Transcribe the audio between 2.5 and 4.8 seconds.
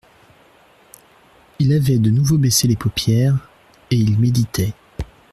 les paupières, et il méditait.